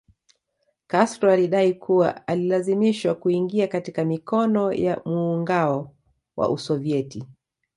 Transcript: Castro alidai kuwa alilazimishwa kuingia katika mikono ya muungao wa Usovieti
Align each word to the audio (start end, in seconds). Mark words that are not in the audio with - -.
Castro 0.87 1.31
alidai 1.31 1.73
kuwa 1.73 2.27
alilazimishwa 2.27 3.15
kuingia 3.15 3.67
katika 3.67 4.05
mikono 4.05 4.73
ya 4.73 5.01
muungao 5.05 5.95
wa 6.37 6.49
Usovieti 6.49 7.23